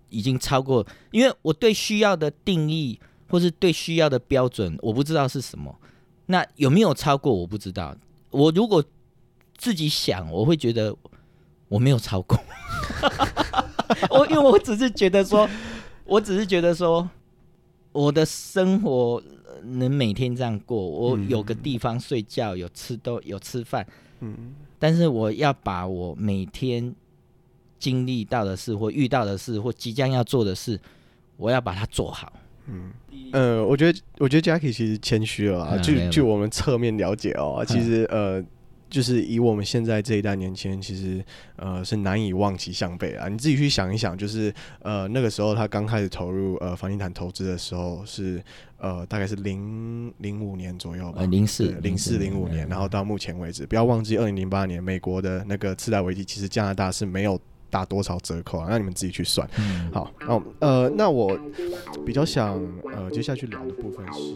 [0.09, 5.79] 已经超过，因为我对需要的定义，或是对需要的标准，我不知道是什么。
[6.25, 7.33] 那有没有超过？
[7.33, 7.95] 我不知道。
[8.29, 8.83] 我如果
[9.61, 10.93] 自己想，我会觉得
[11.67, 12.39] 我没有操控。
[14.09, 15.47] 我因为我只是觉得说，
[16.03, 17.07] 我只是觉得说，
[17.91, 19.21] 我的生活
[19.63, 23.85] 能每天这样过，我有个地方睡觉，有吃都有吃饭，
[24.21, 26.95] 嗯，但是我要把我每天
[27.77, 30.79] 经历到的事，或遇到的事，或即将要做的事，
[31.37, 32.33] 我要把它做好。
[32.65, 32.91] 嗯，
[33.31, 35.77] 呃，我觉得，我觉得 Jackie 其实谦虚了啊。
[35.77, 38.43] 据、嗯、据我们侧面了解哦、其实呃。
[38.91, 41.23] 就是以我们现在这一代年轻人，其实
[41.55, 43.29] 呃是难以望其项背啊。
[43.29, 48.43] 你自己去想一想，就是呃那个时候他刚开始投入呃房地产投资的时候是，
[48.77, 57.39] 呃大概是零零五年左右吧，零四零四零五年，然后到目前为止，不要忘记二零零八年美国的那个次贷危机，其实加拿大是没有
[57.69, 58.67] 打多少折扣啊。
[58.69, 59.49] 那你们自己去算。
[59.57, 61.39] 嗯、好，哦呃那我
[62.05, 62.61] 比较想
[62.93, 64.35] 呃接下去聊的部分是。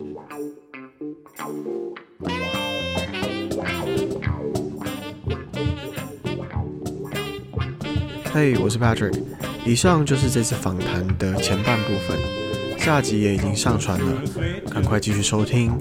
[8.35, 9.17] 嘿我是 Patrick。
[9.65, 12.19] 以上就是这次访谈的前半部分，
[12.77, 14.21] 下集也已经上传了，
[14.69, 15.71] 赶快继续收听，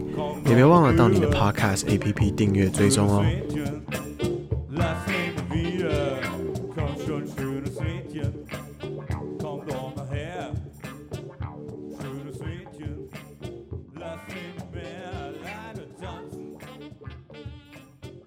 [0.46, 3.24] 也别忘了到你的 Podcast APP 订阅追踪哦。